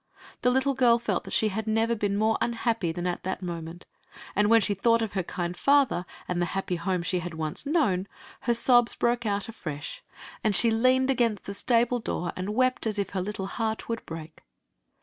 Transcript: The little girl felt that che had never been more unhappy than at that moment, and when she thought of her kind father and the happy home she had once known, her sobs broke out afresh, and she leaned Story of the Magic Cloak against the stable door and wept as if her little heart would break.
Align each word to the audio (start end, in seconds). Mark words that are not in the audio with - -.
The 0.41 0.49
little 0.49 0.73
girl 0.73 0.97
felt 0.97 1.25
that 1.25 1.33
che 1.33 1.49
had 1.49 1.67
never 1.67 1.93
been 1.93 2.17
more 2.17 2.35
unhappy 2.41 2.91
than 2.91 3.05
at 3.05 3.21
that 3.21 3.43
moment, 3.43 3.85
and 4.35 4.49
when 4.49 4.59
she 4.59 4.73
thought 4.73 5.03
of 5.03 5.13
her 5.13 5.21
kind 5.21 5.55
father 5.55 6.07
and 6.27 6.41
the 6.41 6.47
happy 6.57 6.75
home 6.77 7.03
she 7.03 7.19
had 7.19 7.35
once 7.35 7.67
known, 7.67 8.07
her 8.39 8.55
sobs 8.55 8.95
broke 8.95 9.27
out 9.27 9.47
afresh, 9.47 10.01
and 10.43 10.55
she 10.55 10.71
leaned 10.71 10.81
Story 10.81 10.87
of 10.87 10.87
the 10.87 10.93
Magic 10.95 11.17
Cloak 11.17 11.17
against 11.17 11.45
the 11.45 11.53
stable 11.53 11.99
door 11.99 12.33
and 12.35 12.55
wept 12.55 12.87
as 12.87 12.97
if 12.97 13.11
her 13.11 13.21
little 13.21 13.45
heart 13.45 13.87
would 13.87 14.03
break. 14.07 14.41